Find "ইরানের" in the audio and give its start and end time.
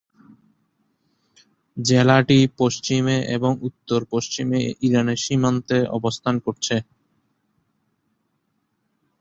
4.87-5.19